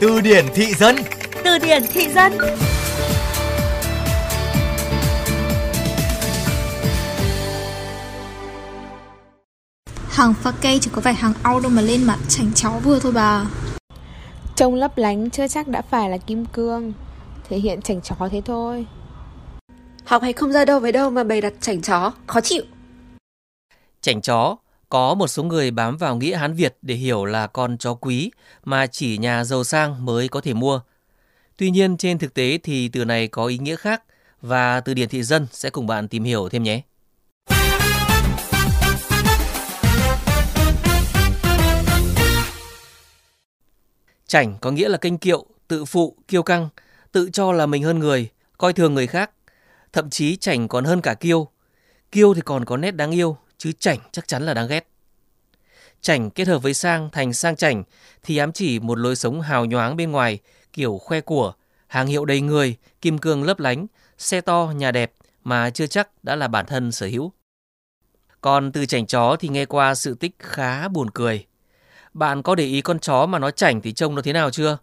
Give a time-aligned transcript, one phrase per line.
[0.00, 0.96] Từ điển thị dân.
[1.44, 2.32] Từ điển thị dân.
[10.08, 12.98] Hàng pha cây chỉ có phải hàng ao đâu mà lên mặt chảnh chó vừa
[12.98, 13.44] thôi bà.
[14.56, 16.92] Trông lấp lánh chưa chắc đã phải là kim cương.
[17.48, 18.86] Thể hiện chảnh chó thế thôi.
[20.04, 22.62] Học hay không ra đâu với đâu mà bày đặt chảnh chó, khó chịu.
[24.00, 24.56] Chảnh chó
[24.88, 28.30] có một số người bám vào nghĩa Hán Việt để hiểu là con chó quý
[28.64, 30.80] mà chỉ nhà giàu sang mới có thể mua.
[31.56, 34.02] Tuy nhiên trên thực tế thì từ này có ý nghĩa khác
[34.40, 36.82] và từ điển thị dân sẽ cùng bạn tìm hiểu thêm nhé.
[44.26, 46.68] Chảnh có nghĩa là kênh kiệu, tự phụ, kiêu căng,
[47.12, 49.30] tự cho là mình hơn người, coi thường người khác.
[49.92, 51.48] Thậm chí chảnh còn hơn cả kiêu.
[52.12, 54.88] Kiêu thì còn có nét đáng yêu, chứ chảnh chắc chắn là đáng ghét.
[56.00, 57.82] Chảnh kết hợp với sang thành sang chảnh
[58.22, 60.38] thì ám chỉ một lối sống hào nhoáng bên ngoài,
[60.72, 61.52] kiểu khoe của,
[61.86, 63.86] hàng hiệu đầy người, kim cương lấp lánh,
[64.18, 65.12] xe to, nhà đẹp
[65.44, 67.32] mà chưa chắc đã là bản thân sở hữu.
[68.40, 71.46] Còn từ chảnh chó thì nghe qua sự tích khá buồn cười.
[72.14, 74.78] Bạn có để ý con chó mà nó chảnh thì trông nó thế nào chưa?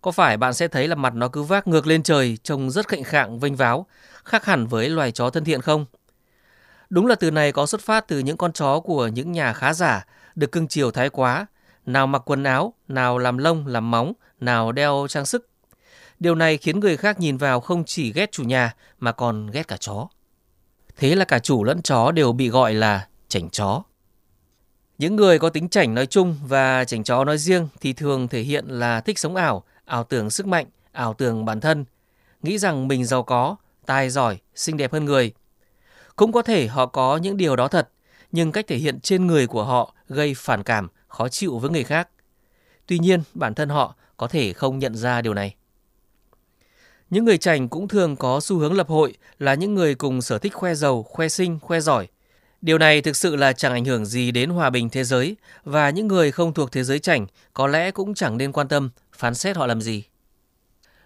[0.00, 2.88] Có phải bạn sẽ thấy là mặt nó cứ vác ngược lên trời, trông rất
[2.88, 3.86] khệnh khạng, vênh váo,
[4.24, 5.86] khác hẳn với loài chó thân thiện không?
[6.92, 9.74] Đúng là từ này có xuất phát từ những con chó của những nhà khá
[9.74, 11.46] giả, được cưng chiều thái quá,
[11.86, 15.48] nào mặc quần áo, nào làm lông, làm móng, nào đeo trang sức.
[16.20, 19.68] Điều này khiến người khác nhìn vào không chỉ ghét chủ nhà mà còn ghét
[19.68, 20.08] cả chó.
[20.96, 23.82] Thế là cả chủ lẫn chó đều bị gọi là chảnh chó.
[24.98, 28.40] Những người có tính chảnh nói chung và chảnh chó nói riêng thì thường thể
[28.40, 31.84] hiện là thích sống ảo, ảo tưởng sức mạnh, ảo tưởng bản thân,
[32.42, 35.32] nghĩ rằng mình giàu có, tài giỏi, xinh đẹp hơn người.
[36.16, 37.88] Cũng có thể họ có những điều đó thật,
[38.32, 41.84] nhưng cách thể hiện trên người của họ gây phản cảm, khó chịu với người
[41.84, 42.08] khác.
[42.86, 45.54] Tuy nhiên, bản thân họ có thể không nhận ra điều này.
[47.10, 50.38] Những người chảnh cũng thường có xu hướng lập hội là những người cùng sở
[50.38, 52.08] thích khoe giàu, khoe sinh, khoe giỏi.
[52.60, 55.90] Điều này thực sự là chẳng ảnh hưởng gì đến hòa bình thế giới và
[55.90, 59.34] những người không thuộc thế giới chảnh có lẽ cũng chẳng nên quan tâm phán
[59.34, 60.04] xét họ làm gì.